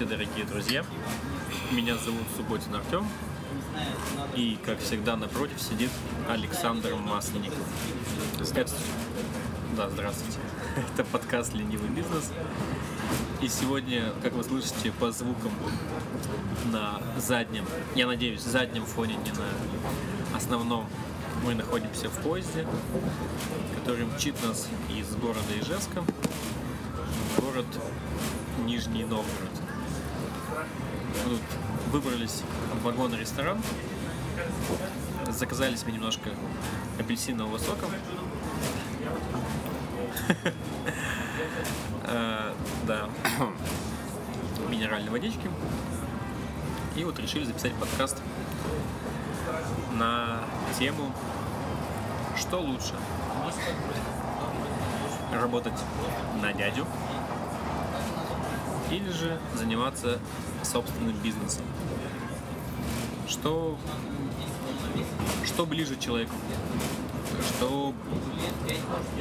[0.00, 0.84] Здравствуйте, дорогие друзья.
[1.72, 3.06] Меня зовут Субботин Артем.
[4.34, 5.90] И, как всегда, напротив сидит
[6.26, 7.58] Александр Масленников.
[8.40, 8.86] Здравствуйте.
[9.76, 10.38] Да, здравствуйте.
[10.94, 12.32] Это подкаст «Ленивый бизнес».
[13.42, 15.52] И сегодня, как вы слышите по звукам
[16.72, 20.86] на заднем, я надеюсь, заднем фоне, не на основном,
[21.44, 22.66] мы находимся в поезде,
[23.76, 26.02] который мчит нас из города Ижевска
[27.36, 27.66] город
[28.64, 29.59] Нижний Новгород.
[31.26, 31.38] Мы
[31.92, 32.42] выбрались
[32.74, 33.58] в вагон-ресторан,
[35.28, 36.30] заказали себе немножко
[36.98, 37.86] апельсинового сока.
[42.04, 42.52] Э,
[42.86, 43.08] Да.
[44.68, 45.50] Минеральной водички.
[46.96, 48.18] И вот решили записать подкаст
[49.92, 50.40] на
[50.78, 51.12] тему
[52.36, 52.94] «Что лучше?»
[55.32, 55.74] Работать
[56.42, 56.86] на дядю
[58.90, 60.18] или же заниматься
[60.62, 61.64] собственным бизнесом.
[63.28, 63.78] Что,
[65.46, 66.34] что ближе человеку,
[67.48, 67.94] что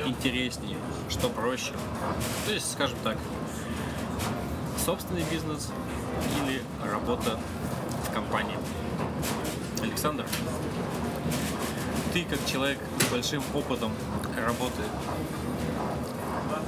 [0.06, 0.78] интереснее,
[1.10, 1.74] что проще.
[2.46, 3.18] То есть, скажем так,
[4.84, 5.70] собственный бизнес
[6.42, 7.40] или работа
[8.08, 8.58] в компании.
[9.82, 10.26] Александр,
[12.14, 13.92] ты как человек с большим опытом
[14.36, 14.82] работы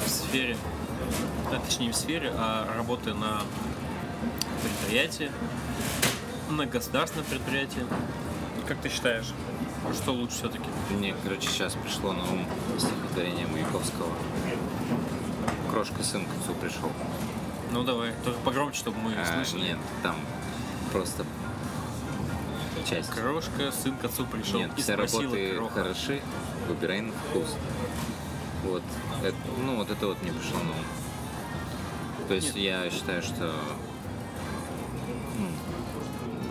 [0.05, 0.55] в сфере
[1.65, 3.41] точнее не в сфере, а работы на
[4.63, 5.31] предприятии,
[6.49, 7.85] на государственном предприятии.
[8.67, 9.33] Как ты считаешь,
[9.93, 10.65] что лучше все-таки?
[10.91, 12.45] Мне, короче, сейчас пришло на ум
[12.77, 14.11] стихотворение Маяковского.
[15.71, 16.91] Крошка сын к отцу пришел.
[17.71, 19.69] Ну давай, только погромче, чтобы мы А, слышали.
[19.69, 20.15] нет, там
[20.91, 21.25] просто
[22.89, 23.09] часть.
[23.09, 25.73] Крошка, сын к отцу пришел Нет, и все работы кроха.
[25.83, 26.21] хороши,
[26.67, 27.55] выбирай на вкус.
[28.65, 28.83] Вот,
[29.23, 29.35] это-
[29.65, 30.85] ну вот это вот мне пришло на ум.
[32.31, 32.63] То есть Нет.
[32.63, 33.53] я считаю, что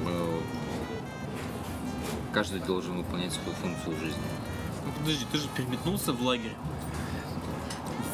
[0.05, 0.43] ну,
[2.35, 4.21] каждый должен выполнять свою функцию в жизни.
[4.85, 6.53] Ну, подожди, ты же переметнулся в лагерь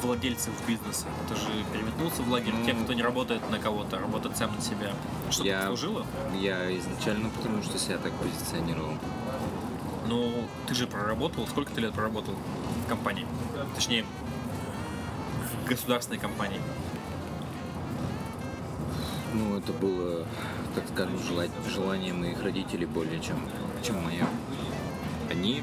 [0.01, 1.07] владельцев бизнеса.
[1.29, 4.55] Ты же переметнулся в лагерь Ну, тех, кто не работает на кого-то, а работает сам
[4.55, 4.93] на себя.
[5.29, 6.07] Что я, послужило?
[6.41, 8.93] я изначально потому что себя так позиционировал.
[10.07, 10.33] Ну,
[10.69, 12.37] ты же проработал, сколько ты лет проработал
[12.85, 13.27] в компании?
[13.75, 14.05] Точнее,
[15.65, 16.61] в государственной компании.
[19.37, 20.25] Ну, это было,
[20.75, 23.37] так скажем, жела- желание моих родителей более чем,
[23.83, 24.27] чем мое.
[25.31, 25.63] Они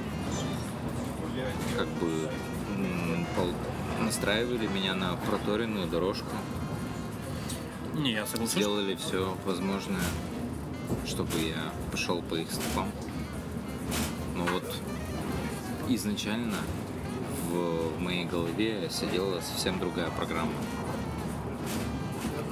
[1.78, 2.30] как бы
[4.00, 6.30] настраивали меня на проторенную дорожку,
[7.96, 8.54] Не, я соглашусь.
[8.56, 10.02] сделали все возможное,
[11.08, 12.92] чтобы я пошел по их стопам.
[14.36, 14.76] Но вот
[15.90, 16.58] изначально
[17.50, 20.52] в моей голове сидела совсем другая программа.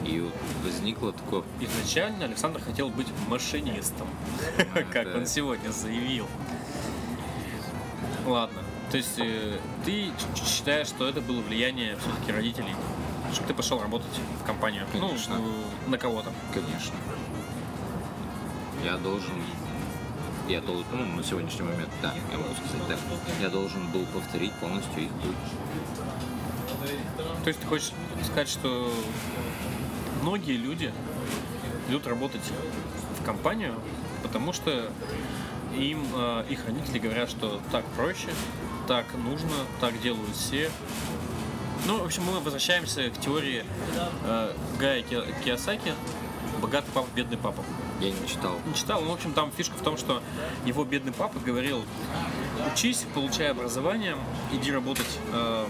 [0.06, 4.08] И вот возникло такое Изначально Александр хотел быть машинистом,
[4.92, 5.18] как да.
[5.18, 6.28] он сегодня заявил.
[8.26, 8.62] Ладно,
[8.92, 12.76] то есть э, ты считаешь, что это было влияние все-таки родителей,
[13.34, 14.12] чтобы ты пошел работать
[14.42, 15.38] в компанию, Конечно.
[15.38, 16.30] ну, на кого-то.
[16.54, 16.94] Конечно.
[18.84, 19.34] Я должен...
[20.50, 20.86] Я должен...
[20.92, 22.98] Ну, на сегодняшний момент, да, я могу сказать, да.
[23.40, 25.36] Я должен был повторить полностью их путь.
[27.44, 27.92] То есть ты хочешь
[28.26, 28.92] сказать, что
[30.22, 30.94] многие люди
[31.90, 32.42] идут работать
[33.20, 33.76] в компанию,
[34.24, 34.90] потому что
[35.76, 38.30] им э, их родители говорят, что так проще,
[38.88, 40.70] так нужно, так делают все.
[41.88, 43.64] Ну, в общем, мы возвращаемся к теории
[44.26, 45.94] э, Гая Ки- Киосаки
[46.62, 47.64] «Богатый папа, бедный папа».
[48.00, 48.56] Я не читал.
[48.66, 50.22] Не читал, но, в общем, там фишка в том, что
[50.66, 51.84] его бедный папа говорил,
[52.74, 54.16] учись, получай образование,
[54.52, 55.66] иди работать э,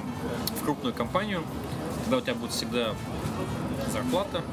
[0.59, 1.43] в крупную компанию,
[2.03, 2.93] тогда у тебя будет всегда
[3.91, 4.43] зарплата,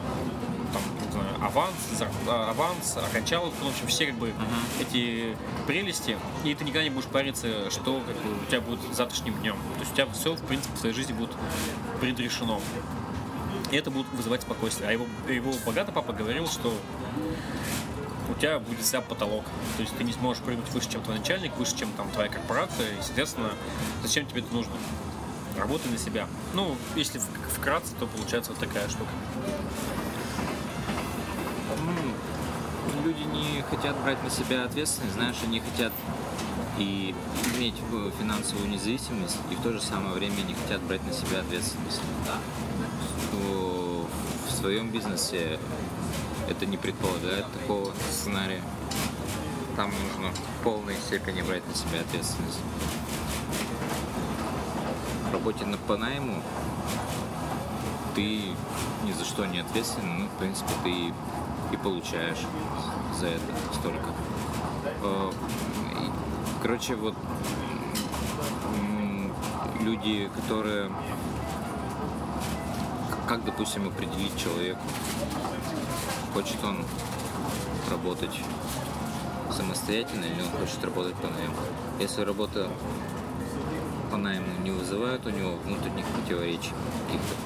[0.72, 4.32] там, не знаю, аванс, зар- а, аванс, окончаловка, ну, в общем, все как бы
[4.80, 5.36] эти
[5.66, 9.56] прелести, и ты никогда не будешь париться, что как бы, у тебя будет завтрашним днем.
[9.74, 11.30] То есть у тебя все, в принципе, в твоей жизни будет
[12.00, 12.60] предрешено.
[13.70, 14.88] И это будет вызывать спокойствие.
[14.88, 16.72] А его, его богатый папа говорил, что
[18.30, 19.44] у тебя будет вся потолок.
[19.76, 22.88] То есть ты не сможешь прыгнуть выше, чем твой начальник, выше, чем там твоя корпорация.
[22.88, 23.50] И, соответственно,
[24.02, 24.72] зачем тебе это нужно?
[25.58, 26.26] Работай на себя.
[26.54, 27.20] Ну, если
[27.56, 29.10] вкратце, то получается вот такая штука.
[33.04, 35.92] Люди не хотят брать на себя ответственность, знаешь, они хотят
[36.78, 37.14] и
[37.54, 37.74] иметь
[38.18, 42.00] финансовую независимость, и в то же самое время не хотят брать на себя ответственность.
[43.32, 44.06] То
[44.46, 45.58] в своем бизнесе
[46.48, 48.62] это не предполагает такого сценария.
[49.76, 52.58] Там нужно в полной степени брать на себя ответственность.
[55.28, 56.42] В работе по найму
[58.14, 58.54] ты
[59.04, 61.12] ни за что не ответственен, ну, в принципе, ты
[61.72, 62.44] и получаешь
[63.18, 64.10] за это столько.
[65.02, 65.30] Э,
[66.62, 67.14] короче, вот
[69.80, 70.90] люди, которые
[73.28, 74.80] как, допустим, определить человеку,
[76.32, 76.82] хочет он
[77.90, 78.40] работать
[79.54, 81.54] самостоятельно или он хочет работать по найму.
[82.00, 82.70] Если работа
[84.18, 86.72] по найму не вызывает у него внутренних противоречий
[87.06, 87.36] каких-то,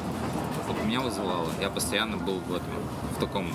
[0.67, 2.73] вот меня вызывало, я постоянно был в этом,
[3.15, 3.53] в таком,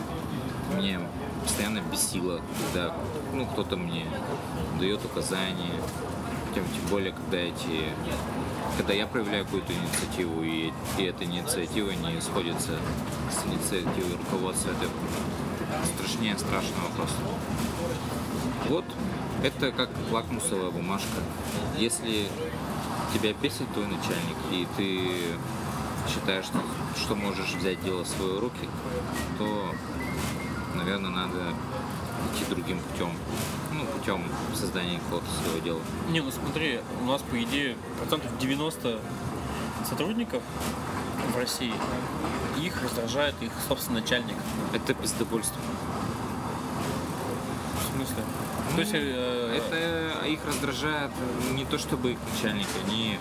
[0.75, 1.00] мне
[1.42, 2.94] постоянно бесило, когда
[3.34, 4.06] ну, кто-то мне
[4.80, 5.81] дает указания,
[6.54, 7.86] тем, тем более, когда эти
[8.78, 12.74] когда я проявляю какую-то инициативу, и, и эта инициатива не сходится
[13.31, 14.88] с инициативой руководства, это
[15.96, 17.18] страшнее страшного просто.
[18.70, 18.86] Вот,
[19.44, 21.22] это как лакмусовая бумажка.
[21.80, 22.28] Если
[23.14, 25.38] тебя бесит твой начальник, и ты
[26.10, 26.60] считаешь, что,
[26.98, 28.68] что можешь взять дело в свои руки,
[29.38, 29.74] то,
[30.76, 31.54] наверное, надо
[32.34, 33.12] идти другим путем.
[33.74, 34.24] Ну, путем
[34.56, 35.82] создания какого-то своего дела.
[36.10, 39.00] Не, ну смотри, у нас, по идее, процентов 90
[39.88, 40.44] сотрудников
[41.34, 41.74] в России,
[42.62, 44.36] их раздражает их собственный начальник.
[44.74, 45.62] Это пиздобольство.
[47.80, 48.24] В смысле?
[48.77, 51.09] То есть, э, это их раздражает
[51.56, 53.18] не то чтобы их начальник, они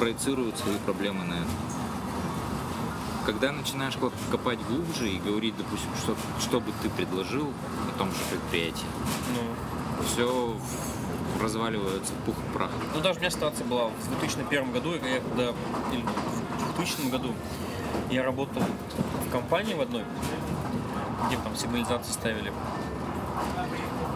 [0.00, 1.50] проецируют свои проблемы на это
[3.24, 3.96] когда начинаешь
[4.30, 7.52] копать глубже и говорить, допустим, что, что бы ты предложил
[7.86, 8.86] на том же предприятии,
[9.34, 10.06] ну.
[10.06, 10.56] все
[11.42, 12.70] разваливается в пух и прах.
[12.94, 15.52] Ну, даже у меня ситуация была в 2001 году, я когда,
[15.92, 17.34] или в 2000 году
[18.10, 18.62] я работал
[19.26, 20.04] в компании в одной,
[21.26, 22.52] где там сигнализацию ставили.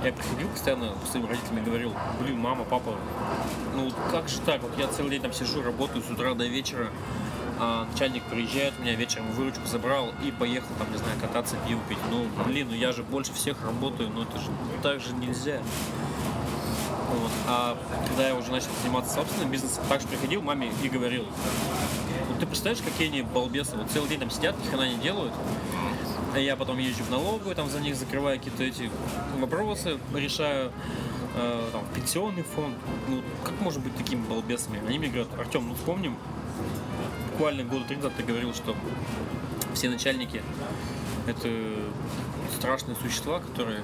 [0.03, 2.97] Я приходил постоянно с своими родителями говорил, блин, мама, папа,
[3.77, 6.89] ну как же так, вот я целый день там сижу, работаю с утра до вечера,
[7.59, 11.99] а, начальник приезжает, меня вечером выручку забрал и поехал там, не знаю, кататься, пиво пить.
[12.11, 14.51] Ну, блин, ну я же больше всех работаю, но это же
[14.83, 15.61] так же нельзя.
[17.11, 17.31] Вот.
[17.47, 17.77] А
[18.09, 21.27] когда я уже начал заниматься собственным бизнесом, также приходил маме и говорил,
[22.31, 25.35] ну, ты представляешь, какие они балбесы, вот целый день там сидят, ни хрена не делают,
[26.39, 28.91] я потом езжу в налоговую, там за них закрываю какие-то эти
[29.39, 30.73] вопросы, решаю,
[31.37, 32.77] э, там, пенсионный фонд.
[33.09, 34.81] Ну, как может быть такими балбесами?
[34.87, 36.17] Они мне говорят, Артем, ну вспомним,
[37.33, 38.75] буквально года три назад ты говорил, что
[39.75, 40.43] все начальники
[41.27, 41.49] это
[42.57, 43.83] страшные существа, которые,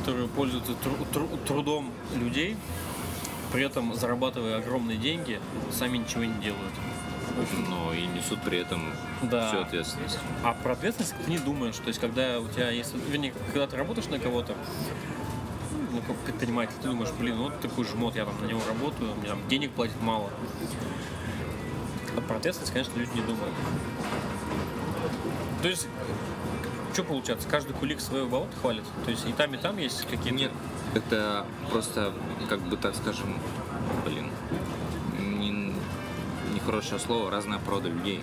[0.00, 2.56] которые пользуются тру- тру- трудом людей,
[3.52, 5.40] при этом зарабатывая огромные деньги,
[5.72, 6.72] сами ничего не делают.
[7.68, 8.92] Но и несут при этом
[9.22, 9.48] да.
[9.48, 10.18] всю ответственность.
[10.42, 11.76] А про ответственность ты не думаешь.
[11.76, 12.94] То есть, когда у тебя есть...
[13.08, 14.54] Вернее, когда ты работаешь на кого-то,
[15.92, 19.28] ну, как предприниматель, ты думаешь, блин, вот такой жмот, я там на него работаю, мне
[19.28, 20.30] там денег платит мало.
[22.16, 23.54] А про ответственность, конечно, люди не думают.
[25.62, 25.88] То есть,
[26.92, 27.48] что получается?
[27.48, 28.84] Каждый кулик свое болото хвалит?
[29.04, 30.38] То есть и там, и там есть какие-то...
[30.38, 30.52] Нет,
[30.94, 32.12] это просто,
[32.48, 33.36] как бы так скажем,
[36.64, 38.20] нехорошее слово, разная порода людей.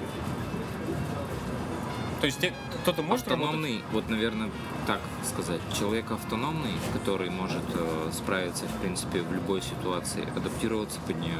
[2.21, 2.39] То есть
[2.81, 3.93] кто-то может автономный, работать?
[3.93, 4.49] вот, наверное,
[4.87, 11.19] так сказать, человек автономный, который может э, справиться, в принципе, в любой ситуации, адаптироваться под
[11.19, 11.37] нее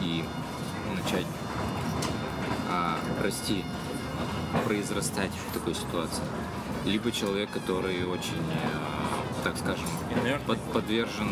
[0.00, 0.24] и
[0.96, 1.26] начать
[2.68, 3.64] а, расти,
[4.64, 6.22] произрастать в такой ситуации.
[6.84, 9.88] Либо человек, который очень, э, так скажем,
[10.46, 11.30] под, подвержен,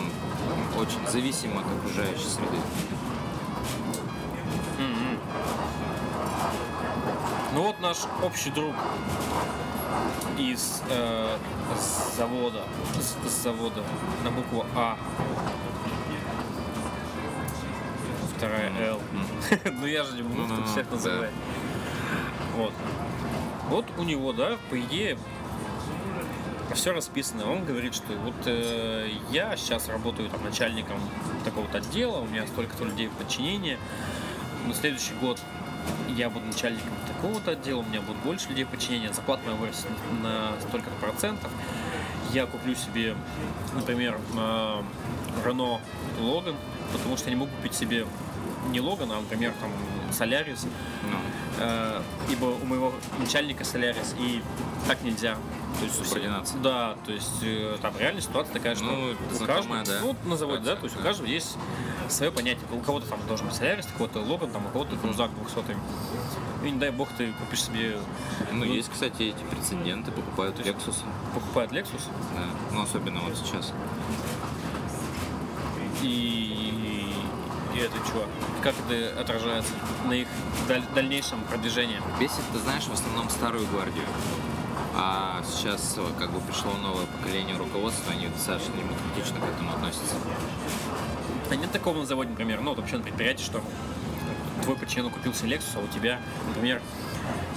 [0.76, 2.58] очень зависим от окружающей среды.
[7.58, 8.72] Ну вот наш общий друг
[10.38, 11.36] из э,
[12.16, 12.62] завода,
[13.00, 13.82] с, с завода
[14.22, 14.96] на букву А
[18.36, 19.00] вторая L.
[19.72, 21.32] ну я же не буду тут всех называть.
[22.54, 22.72] Вот.
[23.70, 25.18] Вот у него, да, по идее,
[26.74, 27.50] все расписано.
[27.50, 31.00] Он говорит, что вот э, я сейчас работаю там начальником
[31.44, 33.78] такого-то отдела, у меня столько-то людей в подчинении.
[34.64, 35.40] На следующий год
[36.16, 39.90] я буду начальником такого-то отдела, у меня будет больше людей в подчинении, зарплата моя вырастет
[40.22, 41.50] на столько-то процентов.
[42.32, 43.14] Я куплю себе,
[43.74, 44.18] например,
[45.44, 45.80] Renault
[46.20, 46.56] Logan,
[46.92, 48.06] потому что я не могу купить себе
[48.70, 49.70] не Логан, а, например, там
[50.12, 50.64] Солярис.
[50.64, 51.10] No.
[51.10, 51.18] Ну.
[51.60, 54.42] Э, ибо у моего начальника Солярис, и
[54.86, 55.36] так нельзя.
[55.78, 56.60] То есть субординация.
[56.60, 60.00] Да, то есть э, там реально ситуация такая, что ну, у каждого, да.
[60.02, 61.56] ну, на заводе, да, то есть у каждого есть
[62.10, 62.64] свое понятие.
[62.72, 65.76] У кого-то там должен быть Солярис, у кого-то Логан, там, у кого-то крузак 200
[66.64, 67.98] и не дай бог ты купишь себе...
[68.50, 70.96] Ну, ну есть, кстати, эти прецеденты, покупают Lexus.
[71.32, 72.02] Покупают Lexus?
[72.34, 73.72] Да, ну особенно вот сейчас.
[76.02, 76.68] И
[77.78, 78.26] и этот чувак?
[78.62, 79.72] Как это отражается
[80.06, 80.26] на их
[80.66, 82.00] даль- дальнейшем продвижении?
[82.18, 84.04] Бесит, ты знаешь, в основном старую гвардию.
[84.96, 90.16] А сейчас как бы пришло новое поколение руководства, они достаточно демократично к этому относятся.
[91.50, 93.62] А нет такого на заводе, например, ну, вот вообще на предприятии, что
[94.62, 96.82] твой подчиненный купил себе Lexus, а у тебя, например,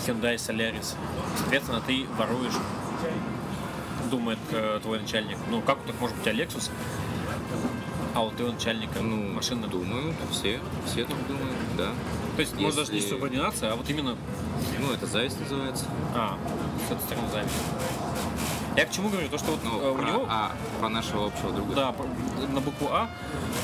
[0.05, 0.95] Hyundai Solaris.
[1.38, 2.53] Соответственно, ты воруешь,
[4.10, 5.38] думает э, твой начальник.
[5.50, 6.69] Ну, как так может быть у тебя Lexus,
[8.13, 11.91] а у твоего начальника Ну, машина думают, все, все так думают, да.
[12.36, 14.15] То есть, может, даже не если- субординация, а вот именно
[14.79, 15.86] Ну, это зависть называется.
[16.15, 16.38] А,
[16.88, 17.53] с этой стороны зависть.
[18.77, 19.27] Я к чему говорю?
[19.29, 21.75] То, что вот Ну, э, у про, него, а, про нашего общего друга.
[21.75, 21.95] да,
[22.53, 23.09] на букву А,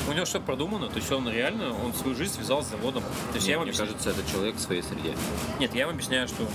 [0.08, 3.02] у него все продумано, то есть он реально, он свою жизнь связал с заводом.
[3.02, 5.14] То есть Нет, я ему мне объясняю, кажется, это человек в своей среде.
[5.58, 6.46] нет, я вам объясняю, что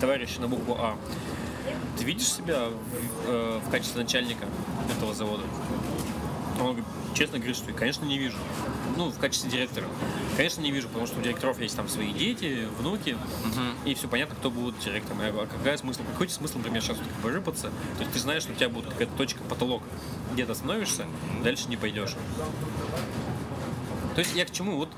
[0.00, 0.96] товарищ на букву А,
[1.98, 4.46] ты видишь себя в, э, в качестве начальника
[4.96, 5.42] этого завода?
[6.62, 8.36] Он говорит, честно говорит, что конечно не вижу.
[8.96, 9.86] Ну, в качестве директора.
[10.36, 13.16] Конечно, не вижу, потому что у директоров есть там свои дети, внуки,
[13.84, 15.20] и все понятно, кто будет директором.
[15.20, 17.70] Я а какая смысл, какой смысл, например, сейчас вот как бы рыпаться?
[17.96, 19.82] То есть ты знаешь, что у тебя будет какая-то точка, потолок,
[20.32, 21.06] где ты остановишься,
[21.42, 22.14] дальше не пойдешь.
[24.14, 24.76] То есть я к чему?
[24.76, 24.90] Вот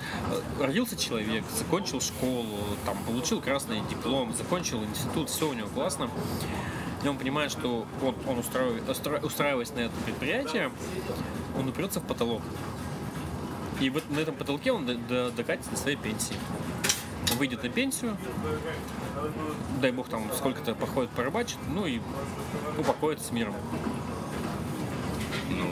[0.59, 2.47] э, родился человек, закончил школу,
[2.85, 6.11] там, получил красный диплом, закончил институт, все у него классно.
[7.04, 10.73] И он понимает, что вот он устраивает, устра- устраиваясь на это предприятие,
[11.58, 12.42] он упрется в потолок.
[13.80, 16.37] И вот на этом потолке он до- до- докатится до своей пенсии.
[17.32, 18.16] Он выйдет на пенсию,
[19.80, 22.00] дай бог там сколько-то походит порыбачит, ну и
[22.78, 23.54] упокоится с миром.
[25.50, 25.64] Ну,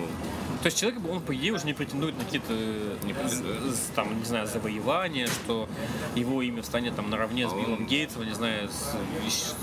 [0.62, 4.16] То есть человек, он по идее уже не претендует на какие-то Не з- з- там,
[4.18, 5.68] не знаю, завоевания, что
[6.14, 8.94] его имя встанет там наравне с А Биллом Гейтсом, не знаю, с,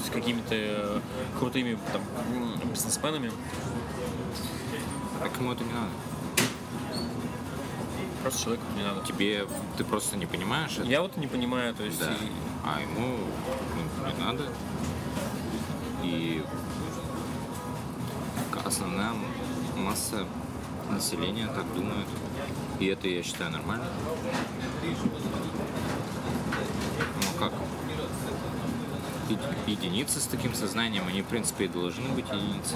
[0.06, 1.00] с какими-то э,
[1.40, 2.02] крутыми там
[2.72, 3.32] бизнесменами.
[5.22, 5.90] а кому это не надо?
[8.22, 9.02] Просто человеку не надо.
[9.06, 9.48] Тебе,
[9.78, 10.84] ты просто не понимаешь это?
[10.88, 12.08] Я вот не понимаю, то есть Да.
[12.12, 12.32] и-
[12.66, 13.18] А ему
[13.76, 14.44] ну, не надо.
[16.04, 16.44] И
[18.66, 19.12] основная
[19.78, 20.26] масса
[20.92, 22.08] населения так думает.
[22.80, 23.86] И это я считаю нормально.
[27.24, 27.54] Ну как?
[29.30, 29.40] Еди-
[29.72, 32.76] Единицы с таким сознанием, они в принципе и должны быть единицы.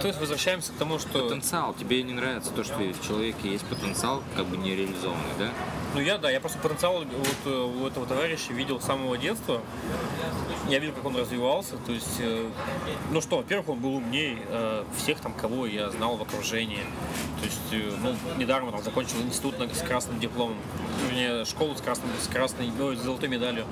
[0.00, 1.74] То есть возвращаемся к тому, что Потенциал.
[1.74, 5.50] Тебе не нравится то, что в человеке есть потенциал, как бы нереализованный, да?
[5.94, 9.62] Ну я да, я просто потенциал вот э, у этого товарища видел с самого детства.
[10.68, 11.76] Я видел, как он развивался.
[11.86, 12.50] То есть, э,
[13.12, 16.82] ну что, во-первых, он был умнее э, всех там, кого я знал в окружении.
[17.40, 20.58] То есть, ну, недаром там закончил институт с красным дипломом.
[21.06, 23.64] Вернее, школу с красным, с красной, ой, с золотой медалью.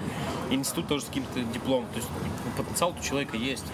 [0.51, 1.89] Институт тоже с каким-то дипломом.
[1.91, 2.09] То есть
[2.57, 3.65] потенциал у человека есть.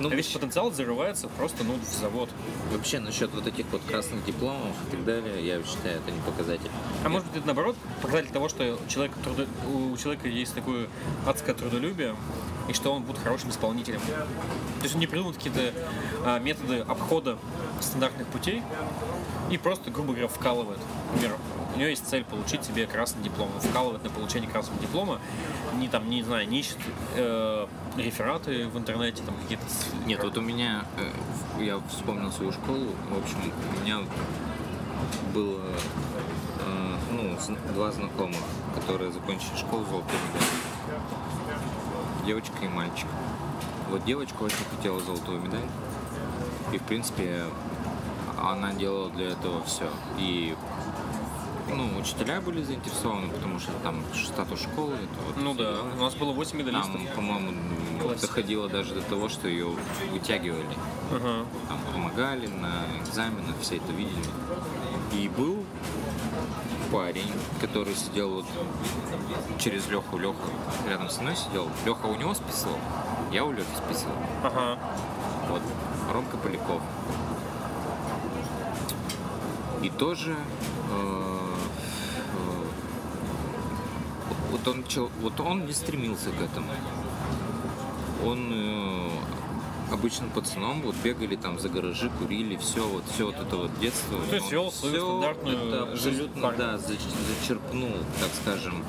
[0.00, 2.30] Ну, а весь потенциал зарывается просто ну, в завод.
[2.72, 6.70] Вообще, насчет вот этих вот красных дипломов и так далее, я считаю, это не показатель.
[7.04, 10.88] А может быть, это наоборот показатель того, что человек, трудо- у человека есть такое
[11.26, 12.14] адское трудолюбие,
[12.68, 14.00] и что он будет хорошим исполнителем.
[14.00, 15.72] То есть он не придумает какие-то
[16.24, 17.38] а, методы обхода
[17.80, 18.62] стандартных путей
[19.50, 20.78] и просто, грубо говоря, вкалывает.
[21.14, 21.36] Например,
[21.74, 23.48] у него есть цель получить себе красный диплом.
[23.54, 25.20] Он вкалывает на получение красного диплома,
[25.74, 26.78] не там, не знаю, не ищет
[27.16, 29.64] э, рефераты в интернете, там какие-то...
[30.06, 33.36] Нет, вот у меня, э, я вспомнил свою школу, в общем,
[33.76, 33.98] у меня
[35.34, 35.60] было
[36.66, 37.36] э, ну,
[37.74, 38.40] два знакомых,
[38.74, 40.58] которые закончили школу золотой медалью.
[42.26, 43.08] Девочка и мальчик.
[43.90, 45.60] Вот девочка очень хотела золотую медаль.
[46.72, 47.44] И, в принципе,
[48.38, 49.88] она делала для этого все.
[50.18, 50.54] И
[51.74, 54.94] ну, учителя были заинтересованы, потому что там статус школы.
[54.94, 56.92] Это вот Ну да, у нас было 8 медалистов.
[56.94, 57.52] Там, по-моему,
[58.00, 58.20] Класс.
[58.20, 59.68] доходило даже до того, что ее
[60.12, 60.76] вытягивали.
[61.12, 61.46] Ага.
[61.68, 64.24] Там помогали на экзаменах, все это видели.
[65.12, 65.64] И был
[66.92, 68.46] парень, который сидел вот
[69.58, 70.18] через Леху.
[70.18, 70.36] Леха
[70.88, 71.68] рядом со мной сидел.
[71.84, 72.78] Леха у него списывал,
[73.32, 74.14] я у Лехи списывал.
[74.42, 74.78] Ага.
[75.48, 75.62] Вот.
[76.12, 76.80] Ромка Поляков.
[79.82, 80.34] И тоже
[80.90, 81.37] э,
[84.64, 84.84] вот он
[85.22, 86.70] вот он не стремился к этому.
[88.24, 89.08] Он э,
[89.92, 94.18] обычным пацаном вот бегали там за гаражи, курили, все вот все вот это вот детство.
[94.28, 98.84] То есть вел свою стандартную это абсолютно да зач- зачерпнул, так скажем.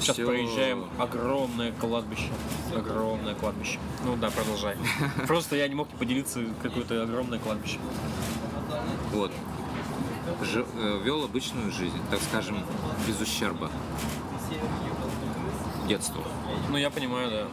[0.00, 2.30] Сейчас всё- проезжаем огромное кладбище.
[2.76, 3.78] Огромное кладбище.
[4.04, 4.76] Ну да, продолжай.
[5.26, 7.78] Просто я не мог не поделиться какое-то огромное кладбище.
[9.12, 9.30] Вот.
[10.42, 12.58] Жи- э, вел обычную жизнь, так скажем,
[13.06, 13.70] без ущерба.
[15.92, 16.22] Детству.
[16.70, 17.46] Ну я понимаю, да.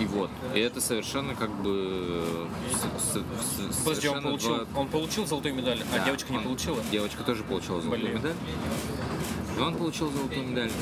[0.00, 0.28] И вот.
[0.54, 2.48] И это совершенно как бы...
[2.98, 6.38] с- с- с- Подожди, он получил, два- он получил золотую медаль, а Да, девочка не
[6.38, 6.78] он- получила?
[6.90, 8.16] Девочка тоже получила золотую Блин.
[8.18, 8.34] медаль.
[9.56, 10.72] И он получил золотую медаль.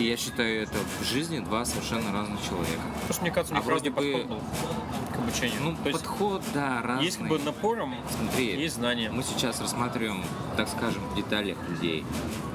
[0.00, 2.80] И я считаю, это в жизни два совершенно разных человека.
[3.02, 4.38] Потому что, мне кажется, у А них разный вроде бы- был
[5.12, 5.60] к обучению.
[5.62, 7.04] Ну, То есть подход, да, разный.
[7.04, 9.10] есть как бы напором, Смотри, есть знания.
[9.10, 10.24] мы сейчас рассматриваем,
[10.56, 12.06] так скажем, в деталях людей.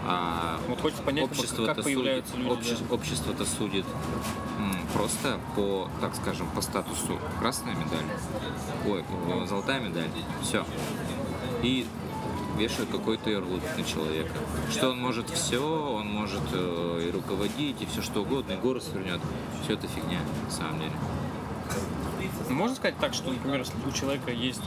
[0.08, 2.60] А Вот хочется понять, как общество как это появляются судит, люди.
[2.74, 2.96] обще- да.
[2.96, 3.86] общество-то судит
[4.94, 8.06] просто по, так скажем, по статусу красная медаль,
[8.88, 9.04] ой,
[9.48, 10.10] золотая медаль,
[10.42, 10.66] все.
[11.62, 11.86] И
[12.58, 14.32] вешают какой-то ярлык на человека.
[14.72, 18.84] Что он может все, он может э, и руководить, и все что угодно, и город
[18.84, 19.22] свернет.
[19.64, 20.94] Все это фигня, на самом деле.
[22.50, 24.62] Можно сказать так, что, например, если у человека есть,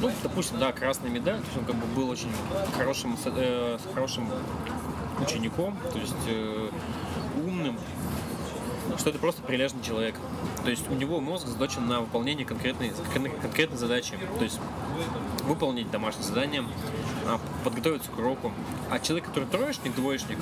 [0.00, 2.30] ну, допустим, да, красная медаль, то есть он как бы был очень
[2.76, 4.28] хорошим, э, хорошим
[5.20, 6.70] учеником, то есть э,
[7.46, 7.78] умным,
[8.98, 10.14] что это просто прилежный человек.
[10.64, 14.14] То есть у него мозг заточен на выполнение конкретной, кон- конкретной задачи.
[14.38, 14.60] То есть
[15.44, 16.64] выполнить домашнее задание,
[17.26, 18.52] а, подготовиться к уроку.
[18.90, 20.38] А человек, который троечник, двоечник,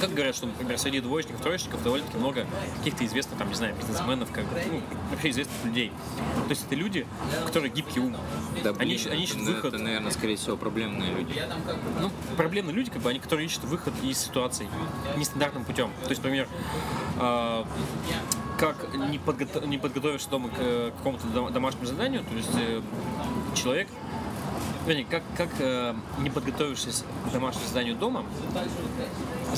[0.00, 2.46] как говорят, что, например, среди двоечников, троечников довольно-таки много
[2.78, 5.92] каких-то известных, там, не знаю, бизнесменов, как бы, ну, вообще известных людей.
[6.44, 7.06] То есть это люди,
[7.42, 8.16] у которых гибкий ум.
[8.62, 9.74] Да, они, блин, ищут- они ищут это, выход.
[9.74, 11.42] это, наверное, скорее всего, проблемные люди.
[12.00, 14.68] Ну, проблемные люди, как бы, они, которые ищут выход из ситуаций
[15.16, 15.90] нестандартным путем.
[16.04, 16.48] То есть, например,
[17.18, 17.66] а,
[18.58, 22.80] как не, подгото- не подготовишься дома к э, какому-то дом- домашнему заданию, то есть э,
[23.54, 23.88] человек,
[24.86, 28.24] вернее, как, как э, не подготовившись к домашнему заданию дома,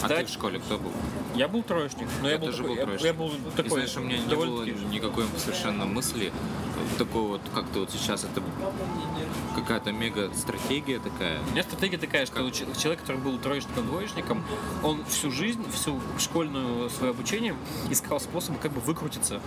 [0.02, 0.28] А ты сдать...
[0.30, 0.92] в школе кто был?
[1.34, 3.06] Я был троечник, но я, Я был тоже такой, был я- троечник.
[3.06, 6.32] я, был И такой, знаешь, у меня не было никакой совершенно мысли
[6.98, 8.42] такого вот, как-то вот сейчас это
[9.54, 11.40] какая-то мега стратегия такая.
[11.48, 14.44] У меня стратегия такая, что ч- человек, который был троечником, двоечником,
[14.82, 17.54] он всю жизнь, всю школьную свое обучение
[17.90, 19.40] искал способы как бы выкрутиться.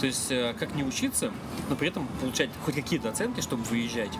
[0.00, 1.32] То есть э, как не учиться,
[1.70, 4.12] но при этом получать хоть какие-то оценки, чтобы выезжать.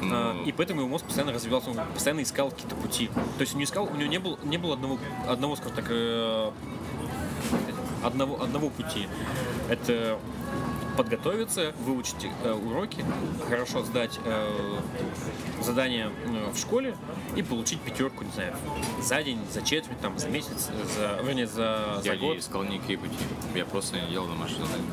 [0.00, 3.08] Ну, А, И поэтому его мозг постоянно развивался, он постоянно искал какие-то пути.
[3.08, 5.86] То есть он не искал, у него не было, не было одного, одного, скажем так,
[5.88, 6.50] э,
[8.02, 9.08] одного, одного пути.
[9.68, 10.18] Это
[10.98, 13.04] подготовиться, выучить э, уроки,
[13.48, 14.78] хорошо сдать э,
[15.62, 16.96] задания э, в школе
[17.36, 18.56] и получить пятерку, не знаю,
[19.00, 22.34] за день, за четверть, там, за месяц, за, вернее, за, за я год.
[22.34, 23.14] не искал никакие пути.
[23.54, 24.90] Я просто не делал домашнее задание.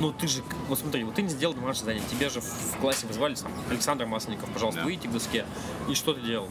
[0.00, 3.06] Ну ты же, вот смотри, вот ты не сделал домашнее задание, тебе же в классе
[3.06, 4.84] вызвали там, Александр Масленников, пожалуйста, Да.
[4.84, 5.46] выйти к доске.
[5.88, 6.48] И что ты делал?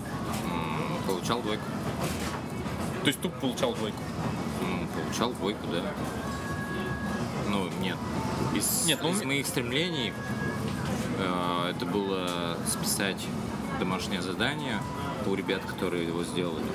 [1.05, 1.63] Получал двойку.
[3.01, 4.01] То есть тупо получал двойку.
[5.03, 5.81] Получал двойку, да.
[7.49, 7.97] Ну, нет.
[8.53, 10.13] Из, Нет, ну, из моих стремлений
[11.19, 13.25] э, это было списать
[13.79, 14.79] домашнее задание
[15.25, 16.65] у ребят, которые его сделали.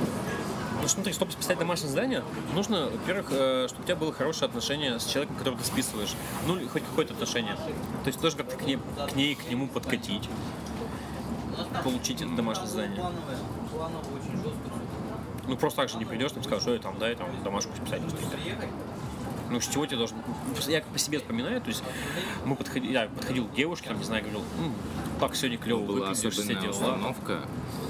[0.85, 2.23] Ну смотри, чтобы списать домашнее задание,
[2.55, 6.15] нужно, во-первых, э, чтобы у тебя было хорошее отношение с человеком, которого ты списываешь.
[6.47, 7.57] Ну, или хоть какое-то отношение.
[7.57, 8.79] То есть тоже как-то к ней,
[9.11, 10.29] к ней, к нему подкатить.
[11.83, 13.03] Получить это домашнее задание.
[15.47, 18.03] Ну, просто так же не придешь, там скажешь, что я там, дай там домашку списать.
[19.55, 20.17] Ну, с чего тебе должен...
[20.67, 21.85] Я по себе вспоминаю, то есть
[22.45, 24.73] мы подходили, я подходил к девушке, там, не знаю, говорил, ну,
[25.21, 26.71] так сегодня клево была выглядишь, все особенная дела.
[26.73, 27.41] установка.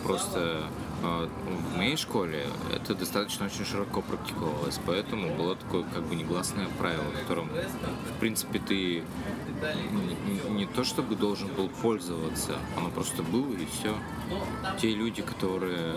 [0.03, 0.63] Просто
[1.03, 1.29] э,
[1.73, 7.07] в моей школе это достаточно очень широко практиковалось, поэтому было такое как бы негласное правило,
[7.23, 9.03] которым, в принципе, ты
[10.51, 13.95] не- не то чтобы должен был пользоваться, оно просто было и все.
[14.83, 15.95] Те люди, которые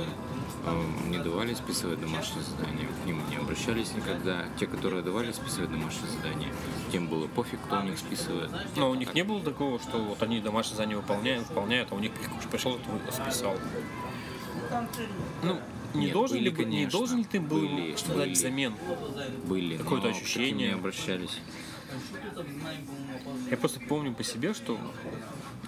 [1.09, 4.45] не давали списывать домашние задания, к ним не обращались никогда.
[4.59, 6.49] Те, которые давали списывать домашние задания,
[6.91, 8.51] тем было пофиг, кто у них списывает.
[8.75, 11.99] Но у них не было такого, что вот они домашнее задание выполняют, выполняют, а у
[11.99, 12.11] них
[12.51, 12.77] пришел,
[13.11, 13.57] списал.
[15.43, 15.59] Ну,
[15.93, 16.91] не Нет, должен были, ли, бы- не конечно.
[16.99, 18.73] должен ли ты был Были, что-то дать взамен?
[19.45, 20.67] Были, Какое-то ощущение.
[20.69, 21.39] не обращались.
[23.49, 24.79] Я просто помню по себе, что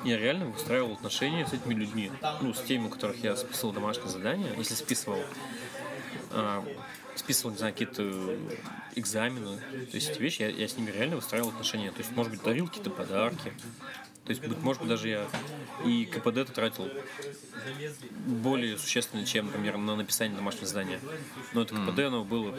[0.03, 2.11] я реально выстраивал отношения с этими людьми.
[2.41, 5.19] Ну, с теми, у которых я списывал домашнее задание, если списывал,
[6.31, 6.63] а,
[7.15, 8.37] списывал, не знаю, какие-то
[8.95, 9.57] экзамены.
[9.57, 11.91] То есть эти вещи, я, я с ними реально выстраивал отношения.
[11.91, 13.53] То есть, может быть, дарил какие-то подарки.
[14.29, 15.27] То есть, быть, может быть, даже я
[15.83, 16.87] и КПД тратил
[18.27, 20.99] более существенно, чем, например, на написание домашнего задания.
[21.53, 22.55] Но это КПД, оно было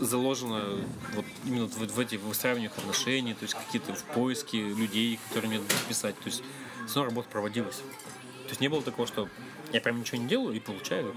[0.00, 0.82] заложено
[1.12, 5.58] вот именно в, в эти выстраиваниях отношений, то есть какие-то в поиске людей, которые мне
[5.58, 6.18] дадут писать.
[6.20, 6.42] То есть
[6.86, 7.76] все равно работа проводилась.
[7.76, 9.28] То есть не было такого, что
[9.74, 11.14] я прям ничего не делаю и получаю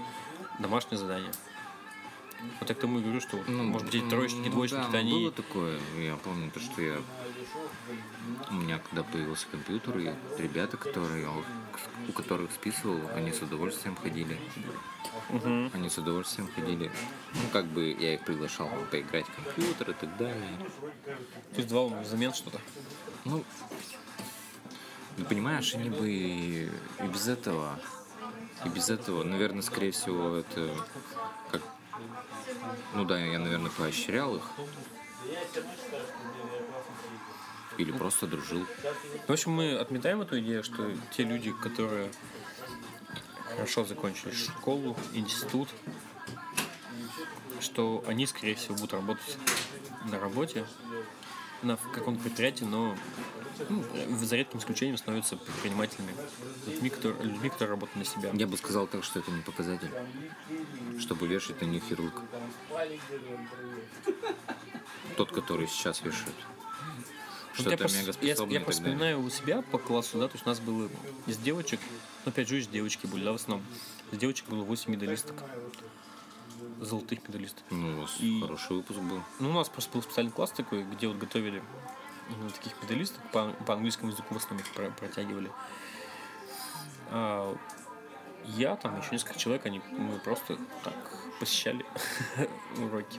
[0.58, 1.32] домашнее задание.
[2.60, 4.98] Вот я к тому и говорю, что, Ну, может быть, эти троечники, ну двоечники, да,
[4.98, 5.12] они...
[5.12, 5.78] было такое.
[5.98, 6.98] Я помню то, что я...
[8.50, 11.28] У меня когда появился компьютер, и ребята, которые,
[12.08, 14.38] у которых списывал, они с удовольствием ходили.
[15.30, 15.70] Мгм.
[15.74, 16.90] Они с удовольствием ходили.
[17.34, 20.58] Ну, как бы я их приглашал поиграть в компьютер и так далее.
[21.52, 22.60] То есть давал взамен что-то.
[23.24, 23.44] Ну,
[25.16, 27.78] ну, понимаешь, они бы и, и без этого,
[28.64, 30.74] и без этого, наверное, скорее всего, это
[31.50, 31.62] как,
[32.94, 34.42] ну да, я, наверное, поощрял их.
[37.78, 38.64] Или просто дружил.
[39.26, 42.10] В общем, мы отметаем эту идею, что те люди, которые
[43.50, 45.68] хорошо закончили школу, институт,
[47.60, 49.38] что они, скорее всего, будут работать
[50.04, 50.66] на работе,
[51.62, 52.96] на каком-то предприятии, но
[53.68, 53.84] ну,
[54.16, 56.14] за редким исключением становятся предпринимателями,
[56.66, 58.30] людьми, которые, людьми, которые работают на себя.
[58.34, 59.90] Я бы сказал так, что это не показатель,
[61.00, 62.20] чтобы вешать на них ярлык.
[65.16, 66.34] Тот, который сейчас вешают.
[67.58, 70.48] Что я просто, я, я просто вспоминаю у себя по классу, да, то есть у
[70.48, 70.90] нас было
[71.26, 71.80] из девочек,
[72.24, 73.64] ну опять же из девочки были, да, в основном.
[74.12, 75.42] Из девочек было 8 медалисток.
[76.80, 77.62] Золотых медалистов.
[77.70, 79.22] Ну, у вас И- хороший выпуск был.
[79.40, 81.62] Ну, у нас просто был специальный класс такой, где вот готовили
[82.30, 85.50] именно таких медалисток, по, по английскому языку в основном их про- протягивали.
[87.10, 87.56] А,
[88.44, 90.94] я там, еще несколько человек, они, мы просто так
[91.40, 91.84] посещали
[92.76, 93.18] уроки.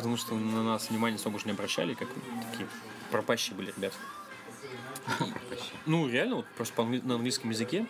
[0.00, 2.08] Потому что на нас внимание особо уж не обращали, как
[2.52, 2.66] такие
[3.10, 3.96] пропащие были ребята.
[5.84, 7.84] Ну, реально, вот просто на английском языке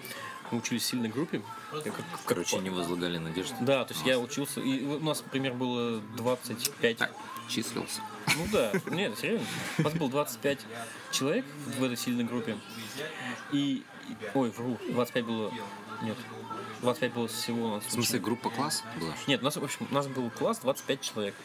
[0.51, 1.41] мы учились в сильной группе.
[1.71, 1.95] Как-
[2.25, 3.55] Короче, не возлагали надежды.
[3.61, 7.13] Да, то есть я учился, и у нас, например, было 25 Так,
[7.49, 8.01] числился.
[8.37, 9.47] ну да, нет, серьезно.
[9.79, 10.59] У нас было 25
[11.13, 11.45] человек
[11.79, 12.59] в этой сильной группе.
[13.53, 13.85] И-
[14.35, 15.53] ой, вру, 25 было,
[16.03, 16.17] нет,
[16.83, 17.85] 25 было всего у нас.
[17.85, 19.15] В смысле, группа класс была?
[19.29, 21.37] Нет, у нас, в общем, у нас был класс 25 человек.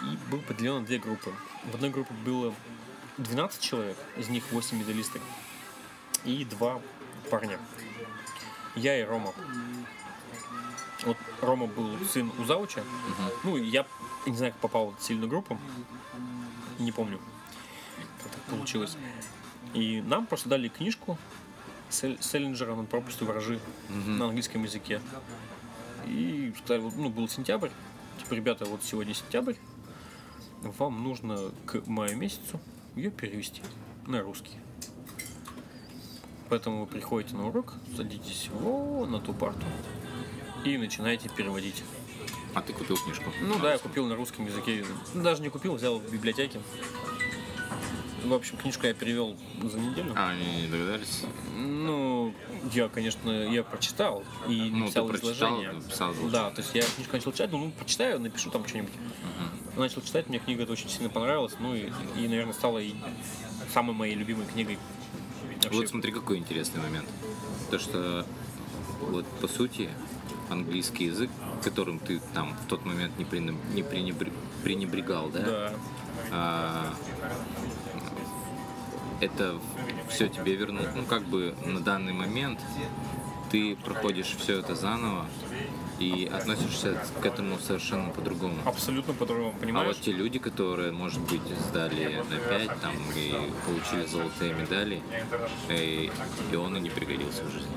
[0.00, 1.32] И был поделен на две группы.
[1.70, 2.54] В одной группе было
[3.18, 5.22] 12 человек, из них 8 медалисток.
[6.24, 6.80] И два
[7.30, 7.58] парня.
[8.74, 9.32] Я и Рома.
[11.04, 12.82] Вот Рома был сын у Зауча.
[13.44, 13.86] Ну, и я
[14.26, 15.58] не знаю, как попал в сильную группу.
[16.78, 17.20] Не помню,
[18.22, 18.96] как так получилось.
[19.74, 21.18] И нам просто дали книжку
[21.90, 25.00] Сел- Селлинджера на пропусту ворожи на английском языке.
[26.06, 27.70] И сказали, ну, был сентябрь.
[28.18, 29.54] Типа, ребята, вот сегодня сентябрь.
[30.62, 32.60] Вам нужно к маю месяцу
[32.94, 33.62] ее перевести
[34.06, 34.56] на русский.
[36.48, 39.64] Поэтому вы приходите на урок, садитесь вон на ту парту
[40.64, 41.82] и начинаете переводить.
[42.54, 43.30] А ты купил книжку?
[43.40, 44.84] Ну да, я купил на русском языке.
[45.14, 46.60] Даже не купил, взял в библиотеке.
[48.24, 50.12] В общем, книжку я перевел за неделю.
[50.14, 51.24] А, они не догадались?
[51.56, 52.32] Ну,
[52.72, 55.72] я, конечно, я прочитал и Ну, написал ты прочитал, изложение.
[55.72, 56.14] написал.
[56.30, 58.92] Да, то есть я книжку начал читать, ну, прочитаю, напишу там что-нибудь.
[59.76, 62.94] Начал читать, мне книга эта очень сильно понравилась, ну и, и наверное, стала и
[63.72, 64.78] самой моей любимой книгой.
[65.62, 67.08] Вообще, Вот смотри, какой интересный момент.
[67.70, 68.26] То, что
[69.00, 69.88] вот по сути
[70.50, 71.30] английский язык,
[71.64, 74.32] которым ты там в тот момент не, пренеб- не пренебр-
[74.62, 75.40] пренебрегал, да?
[75.40, 75.72] да.
[76.30, 76.94] А,
[79.20, 79.58] это
[80.10, 80.88] все тебе вернут.
[80.94, 82.60] Ну, как бы на данный момент
[83.50, 85.26] ты проходишь все это заново
[85.98, 88.54] и относишься к этому совершенно по-другому.
[88.64, 89.88] Абсолютно по-другому, А понимаешь?
[89.88, 93.34] вот те люди, которые, может быть, сдали на 5 там, и
[93.66, 95.02] получили золотые медали,
[95.68, 96.10] и,
[96.52, 97.70] и он и не пригодился в жизни.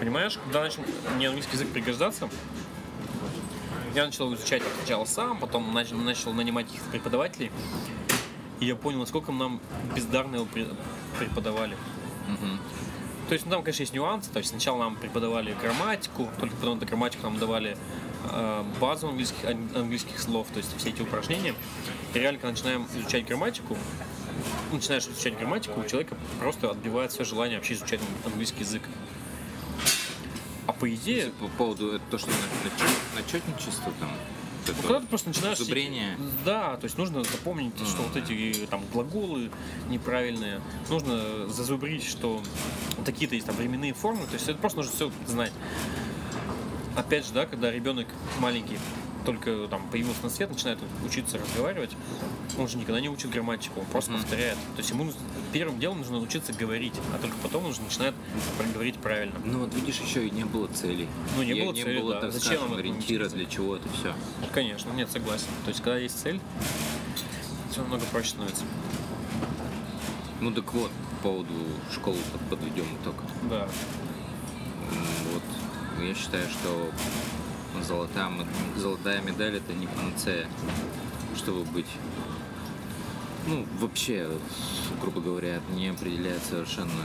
[0.00, 0.82] Понимаешь, когда начал
[1.16, 2.28] мне английский язык пригождаться,
[3.94, 7.50] я начал изучать сначала сам, потом начал, начал нанимать каких-то преподавателей.
[8.60, 9.60] И я понял, насколько нам
[9.94, 10.74] бездарно его пре-
[11.18, 11.76] преподавали.
[13.28, 14.30] То есть, ну, там, конечно, есть нюансы.
[14.30, 17.76] То есть, сначала нам преподавали грамматику, только потом эту грамматику нам давали
[18.32, 21.54] э, базу английских, ан- английских слов, то есть все эти упражнения.
[22.14, 23.76] И реально, когда начинаем изучать грамматику,
[24.72, 28.82] начинаешь изучать грамматику, у человека просто отбивает все желание вообще изучать английский язык.
[30.66, 34.10] А по идее, По поводу то, что на, на, начетничество там.
[34.68, 35.58] Это когда ты просто начинаешь...
[35.58, 36.16] зубрение.
[36.44, 39.50] Да, то есть нужно запомнить, что вот эти там глаголы
[39.88, 40.60] неправильные.
[40.88, 42.42] Нужно зазубрить, что
[43.04, 44.26] такие-то есть там временные формы.
[44.26, 45.52] То есть это просто нужно все знать.
[46.96, 48.06] Опять же, да, когда ребенок
[48.40, 48.78] маленький
[49.24, 51.90] только там появился на свет, начинает учиться разговаривать,
[52.58, 54.56] он же никогда не учит грамматику, он просто повторяет.
[54.74, 55.20] То есть ему нужно-
[55.52, 58.14] первым делом нужно научиться говорить, а только потом он уже начинает
[58.74, 59.34] говорить правильно.
[59.44, 61.08] Ну вот видишь, еще и не было целей.
[61.36, 62.20] Ну, не И было не цели, было, да.
[62.22, 64.14] так Зачем скажем, ориентира, для чего это все.
[64.52, 65.46] Конечно, нет, согласен.
[65.64, 66.40] То есть, когда есть цель,
[67.70, 68.64] все намного проще становится.
[70.40, 70.90] Ну так вот,
[71.22, 71.52] по поводу
[71.92, 72.18] школы
[72.48, 73.14] подведем итог.
[73.50, 73.68] Да.
[75.32, 75.42] Вот,
[76.04, 76.90] я считаю, что
[77.82, 78.30] золотая,
[78.76, 80.46] золотая медаль это не панацея,
[81.36, 81.86] чтобы быть
[83.48, 84.30] ну, вообще,
[85.00, 87.02] грубо говоря, не определяет совершенно,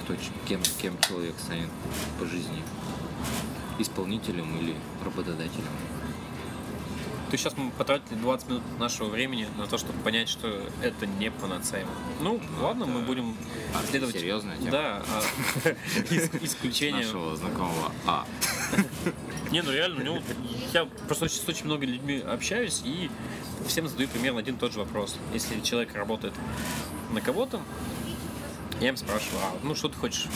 [0.00, 0.14] кто,
[0.46, 1.70] кем, кем человек станет
[2.18, 2.62] по жизни.
[3.78, 5.66] Исполнителем или работодателем.
[7.28, 11.06] То есть сейчас мы потратили 20 минут нашего времени на то, чтобы понять, что это
[11.06, 11.86] не панацея.
[12.22, 13.36] Ну, ну ладно, мы будем
[13.90, 14.14] следовать...
[14.14, 14.70] Серьезная тема?
[14.70, 15.22] Да, а,
[16.40, 17.04] исключение...
[17.04, 18.24] Нашего знакомого А.
[19.50, 20.22] Не, ну реально, ну,
[20.74, 23.10] я просто с очень много людьми общаюсь и
[23.66, 25.16] всем задаю примерно один и тот же вопрос.
[25.32, 26.34] Если человек работает
[27.12, 27.60] на кого-то,
[28.80, 30.26] я им спрашиваю, а, ну что ты хочешь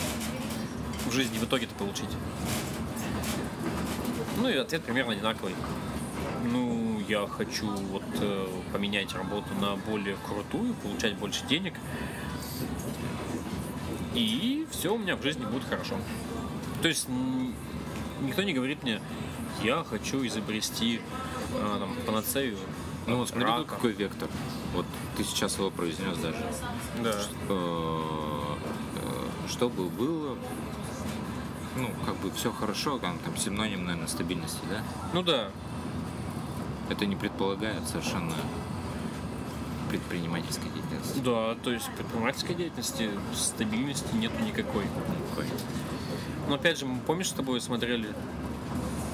[1.05, 2.09] в жизни в итоге-то получить?
[4.41, 5.53] Ну и ответ примерно одинаковый.
[6.51, 11.75] Ну, я хочу вот э, поменять работу на более крутую, получать больше денег.
[14.13, 15.95] И все у меня в жизни будет хорошо.
[16.81, 17.07] То есть
[18.23, 19.01] никто не говорит мне,
[19.63, 21.01] я хочу изобрести
[21.53, 22.57] э, там, панацею.
[23.05, 23.63] Ну вот смотри, рака.
[23.65, 24.29] какой вектор.
[24.73, 24.85] Вот
[25.17, 26.37] ты сейчас его произнес даже.
[27.03, 27.13] Да.
[27.21, 28.57] Что,
[28.95, 30.37] э, чтобы было
[31.75, 34.83] ну, как бы все хорошо, там, там синоним, наверное, стабильности, да?
[35.13, 35.49] Ну да.
[36.89, 38.35] Это не предполагает совершенно
[39.89, 41.19] предпринимательской деятельности.
[41.19, 44.85] Да, то есть предпринимательской деятельности стабильности нету никакой.
[44.85, 45.45] Никакой.
[46.47, 48.09] Но опять же, мы помнишь, с тобой смотрели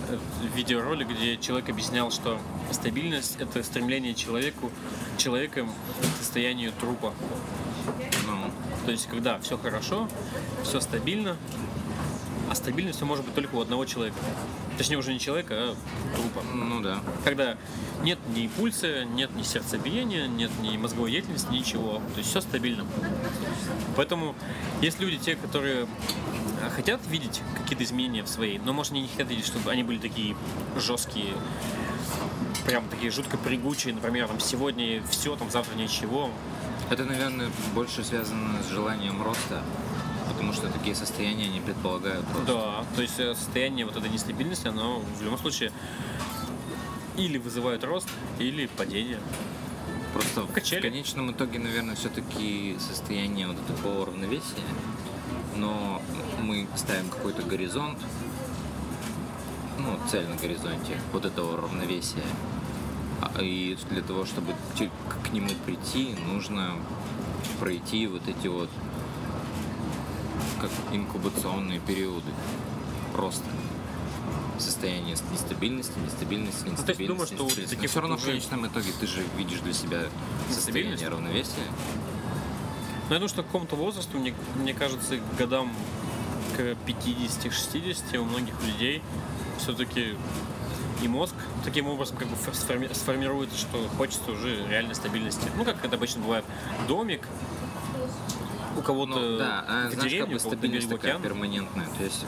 [0.09, 0.17] э,
[0.55, 2.39] видеоролик, где человек объяснял, что
[2.71, 4.71] стабильность это стремление человеку,
[5.17, 7.13] человека к состоянию трупа.
[8.27, 8.51] Ну.
[8.85, 10.07] То есть, когда все хорошо,
[10.63, 11.37] все стабильно,
[12.49, 14.17] а стабильность может быть только у одного человека.
[14.79, 15.75] Точнее, уже не человека, а
[16.15, 16.41] трупа.
[16.53, 17.01] Ну да.
[17.25, 17.57] Когда
[18.01, 21.95] нет ни пульса, нет ни сердцебиения, нет ни мозговой деятельности, ничего.
[22.13, 22.85] То есть все стабильно.
[23.97, 24.35] Поэтому
[24.81, 25.85] есть люди, те, которые
[26.77, 29.97] хотят видеть какие-то изменения в своей, но, может, они не хотят видеть, чтобы они были
[29.97, 30.37] такие
[30.77, 31.33] жесткие,
[32.65, 36.29] прям такие жутко прыгучие, например, там сегодня все, там завтра ничего.
[36.89, 39.61] Это, наверное, больше связано с желанием роста
[40.39, 42.45] потому что такие состояния не предполагают рост.
[42.47, 45.73] Да, то есть э, состояние вот этой нестабильности, оно в любом случае
[47.17, 48.07] или вызывает рост,
[48.39, 49.19] или падение.
[50.13, 50.79] Просто Качели.
[50.79, 54.63] в конечном итоге, наверное, все-таки состояние вот такого равновесия,
[55.57, 56.01] но
[56.41, 57.99] мы ставим какой-то горизонт,
[59.77, 62.23] ну, цель на горизонте вот этого равновесия.
[63.21, 66.75] А, и для того, чтобы к нему прийти, нужно
[67.59, 68.69] пройти вот эти вот
[70.59, 72.31] как инкубационные периоды
[73.13, 73.45] просто
[74.57, 76.69] состояние нестабильности, нестабильности, нестабильности.
[76.69, 79.59] Ну, то есть, думаю, что таких Но все равно в конечном итоге ты же видишь
[79.59, 80.03] для себя
[80.49, 81.53] состояние равновесия.
[83.07, 85.73] Ну, я думаю, что к какому-то возрасту, мне, мне кажется, годам
[86.55, 89.01] к 50-60 у многих людей
[89.57, 90.15] все-таки
[91.01, 95.49] и мозг таким образом как бы сформи- сформирует, что хочется уже реальной стабильности.
[95.55, 96.45] Ну, как это обычно бывает,
[96.87, 97.21] домик,
[98.79, 101.21] у кого-то ну, да, а, в знаешь, деревне, как бы стабильность такая океан.
[101.21, 101.87] перманентная.
[101.97, 102.25] То есть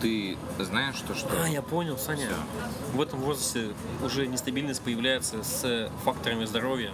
[0.00, 1.30] ты знаешь, что что.
[1.42, 2.26] А, я понял, Саня.
[2.26, 2.96] Все.
[2.96, 3.70] В этом возрасте
[4.02, 6.92] уже нестабильность появляется с факторами здоровья.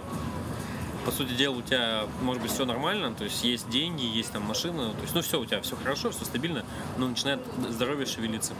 [1.05, 4.43] По сути дела, у тебя может быть все нормально, то есть есть деньги, есть там
[4.43, 6.63] машина, то есть ну все, у тебя все хорошо, все стабильно,
[6.97, 8.53] но начинает здоровье шевелиться.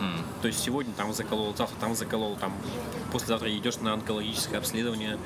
[0.00, 0.24] Mm.
[0.42, 2.52] То есть сегодня там заколол, завтра там заколол, там
[3.12, 5.18] послезавтра идешь на онкологическое обследование,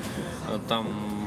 [0.49, 1.18] э, там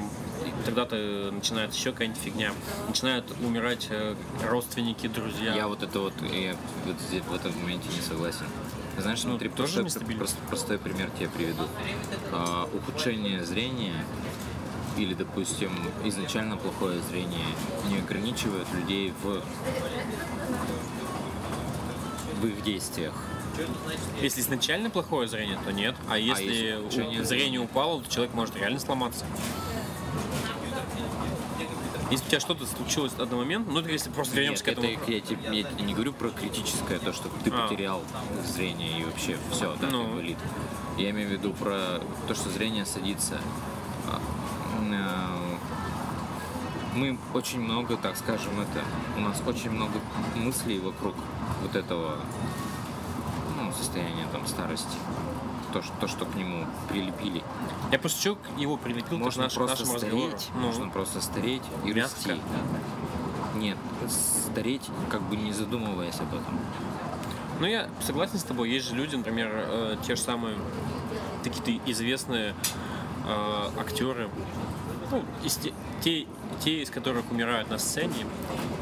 [0.65, 2.52] тогда-то начинает еще какая-нибудь фигня.
[2.88, 4.15] Начинают умирать э,
[4.47, 5.54] родственники, друзья.
[5.56, 8.45] Я вот это вот, я вот здесь в этом моменте не согласен.
[8.97, 11.63] Знаешь, ну, смотри, тоже простой, прост, простой пример тебе приведу.
[12.32, 14.06] А, ухудшение зрения
[14.97, 15.71] или, допустим,
[16.04, 17.45] изначально плохое зрение
[17.89, 19.41] не ограничивает людей в,
[22.41, 23.13] в их действиях.
[24.21, 25.95] Если изначально плохое зрение, то нет.
[26.10, 29.26] А если, а если зрение упало, то человек может реально сломаться.
[32.12, 34.93] Если у тебя что-то случилось в момент, ну, если просто вернемся Нет, к этому.
[34.93, 37.67] Это, я, тебе, я не говорю про критическое, то, что ты а.
[37.67, 38.04] потерял
[38.45, 40.15] зрение и вообще все, да, ну.
[40.15, 40.38] болит.
[40.97, 43.39] Я имею в виду про то, что зрение садится.
[44.08, 44.19] А,
[44.93, 45.58] а,
[46.95, 48.84] мы очень много, так скажем, это
[49.17, 49.93] у нас очень много
[50.36, 51.15] мыслей вокруг
[51.62, 52.17] вот этого
[53.58, 54.97] ну, состояния там старости
[55.72, 57.44] то, что, то, что к нему прилепили.
[57.92, 61.94] Я просто чё его прилепил можно к просто нашему стареть, ну, можно просто стареть и
[61.94, 62.14] мягко.
[62.14, 62.42] расти.
[63.56, 63.78] Нет,
[64.10, 66.60] стареть, как бы не задумываясь об этом.
[67.60, 68.70] Ну, я согласен с тобой.
[68.72, 70.56] Есть же люди, например, э, те же самые
[71.44, 72.56] какие-то известные
[73.28, 74.30] э, актеры,
[75.12, 76.26] ну, из те, те,
[76.64, 78.26] те, из которых умирают на сцене,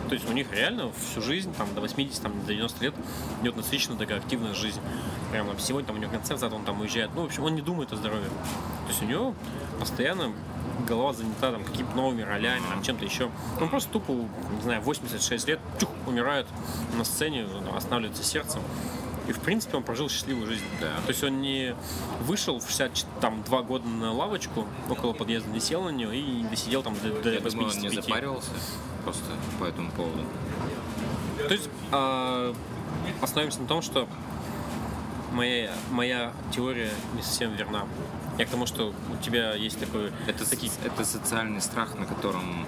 [0.08, 2.94] то есть у них реально всю жизнь, там, до 80, там, до 90 лет
[3.42, 4.82] идет насыщенная такая активная жизнь.
[5.32, 7.12] Прям там, сегодня там, у него концерт, завтра он там уезжает.
[7.16, 8.28] Ну, в общем, он не думает о здоровье.
[8.28, 9.36] То есть у него
[9.80, 10.34] постоянно
[10.88, 13.30] голова занята там какими-то новыми ролями, там, чем-то еще.
[13.60, 16.48] Он просто тупо, не знаю, 86 лет, чух, умирает
[16.98, 18.62] на сцене, останавливается сердцем.
[19.28, 20.64] И, в принципе, он прожил счастливую жизнь.
[20.82, 20.96] Да.
[21.06, 21.76] То есть он не
[22.22, 26.82] вышел в 62 года на лавочку около подъезда, не сел на нее и не досидел
[26.82, 27.84] там до, до Я думаю, он 85.
[27.84, 28.50] не запаривался
[29.04, 29.26] просто
[29.60, 30.24] по этому поводу.
[31.48, 32.56] То есть а,
[33.22, 34.08] остановимся на том, что
[35.32, 37.86] моя, моя теория не совсем верна.
[38.38, 40.12] Я к тому, что у тебя есть такой...
[40.28, 40.72] Это, такие...
[40.86, 42.66] это социальный страх, на котором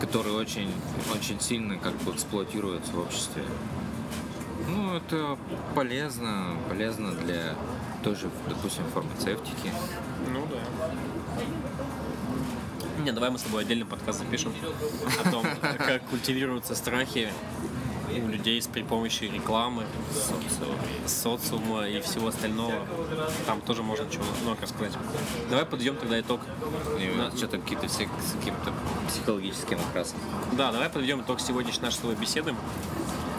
[0.00, 0.70] который очень,
[1.12, 3.42] очень сильно как бы эксплуатируется в обществе.
[4.68, 5.38] Ну, это
[5.74, 7.54] полезно, полезно для
[8.04, 9.72] той же, допустим, фармацевтики.
[10.30, 10.58] Ну да.
[13.02, 14.52] Не, давай мы с тобой отдельный подкаст запишем
[15.24, 15.46] о том,
[15.78, 17.30] как культивируются страхи
[18.26, 19.84] людей с при помощи рекламы,
[21.06, 22.86] социума и всего остального.
[23.46, 24.92] Там тоже можно чего много рассказать.
[25.50, 26.40] Давай подведем тогда итог.
[27.36, 28.72] Что-то какие-то все с каким-то
[29.08, 30.18] психологическим окрасом.
[30.52, 32.54] Да, давай подведем итог сегодняшней нашей с тобой беседы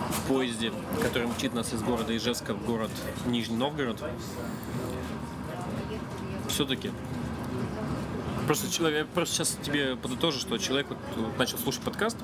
[0.09, 2.91] в поезде, который мчит нас из города Ижевска в город
[3.25, 4.01] Нижний Новгород.
[6.47, 6.91] Все-таки
[8.49, 12.17] Просто человек, просто сейчас тебе подытожу, что человек вот, вот начал слушать подкаст,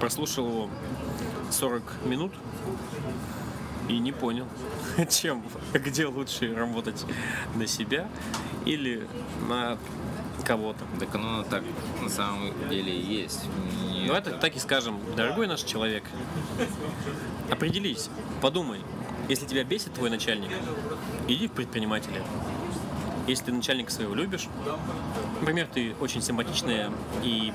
[0.00, 0.70] прослушал его
[1.50, 2.32] 40 минут
[3.88, 4.46] и не понял,
[5.10, 7.04] чем, где лучше работать
[7.54, 8.08] на себя
[8.64, 9.06] или
[9.48, 9.78] на
[10.44, 10.84] кого-то.
[10.98, 11.62] Так оно так
[12.02, 13.44] на самом деле и есть.
[13.92, 16.04] Не- Давай так, так и скажем, дорогой наш человек,
[17.50, 18.80] определись, подумай,
[19.28, 20.50] если тебя бесит твой начальник,
[21.28, 22.22] иди в предпринимателя.
[23.26, 24.46] Если ты начальника своего любишь,
[25.40, 26.92] например, ты очень симпатичная
[27.24, 27.52] и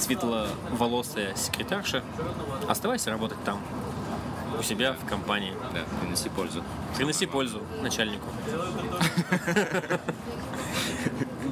[0.00, 2.02] светловолосая секретарша,
[2.68, 3.60] оставайся работать там,
[4.58, 5.54] у себя в компании.
[5.72, 6.64] Да, приноси пользу.
[6.96, 8.26] Приноси пользу начальнику.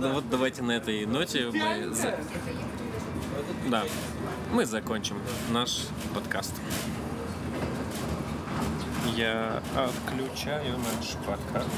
[0.01, 1.93] Ну вот давайте на этой ноте мы...
[3.69, 3.83] Да,
[4.53, 5.19] мы закончим
[5.51, 6.55] наш подкаст.
[9.17, 11.69] Я отключаю наш подкаст.